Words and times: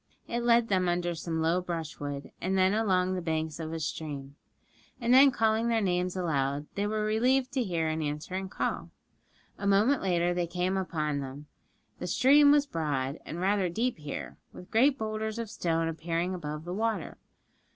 It 0.27 0.39
led 0.39 0.67
them 0.67 0.89
under 0.89 1.13
some 1.13 1.43
low 1.43 1.61
brushwood, 1.61 2.31
and 2.41 2.57
then 2.57 2.73
along 2.73 3.13
the 3.13 3.21
banks 3.21 3.59
of 3.59 3.71
a 3.71 3.79
stream. 3.79 4.35
And 4.99 5.13
then 5.13 5.29
calling 5.29 5.67
their 5.67 5.79
names 5.79 6.15
aloud, 6.15 6.65
they 6.73 6.87
were 6.87 7.03
relieved 7.03 7.51
to 7.51 7.63
hear 7.63 7.87
an 7.87 8.01
answering 8.01 8.49
call. 8.49 8.89
A 9.59 9.67
moment 9.67 10.01
later 10.01 10.29
and 10.29 10.37
they 10.39 10.47
came 10.47 10.75
upon 10.75 11.19
them. 11.19 11.45
The 11.99 12.07
stream 12.07 12.49
was 12.51 12.65
broad, 12.65 13.19
and 13.27 13.39
rather 13.39 13.69
deep 13.69 13.99
here, 13.99 14.37
with 14.51 14.71
great 14.71 14.97
boulders 14.97 15.37
of 15.37 15.51
stone 15.51 15.87
appearing 15.87 16.33
above 16.33 16.65
the 16.65 16.73
water. 16.73 17.19